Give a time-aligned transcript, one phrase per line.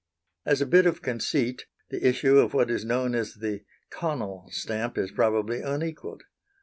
[0.47, 4.97] As a bit of conceit, the issue of what is known as the Connell stamp
[4.97, 6.23] is probably unequalled.